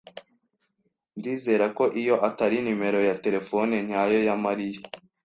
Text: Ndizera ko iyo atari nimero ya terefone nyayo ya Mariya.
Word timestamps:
Ndizera 1.17 1.65
ko 1.77 1.83
iyo 2.01 2.15
atari 2.27 2.57
nimero 2.63 2.99
ya 3.09 3.15
terefone 3.23 3.73
nyayo 3.87 4.19
ya 4.27 4.35
Mariya. 4.45 4.81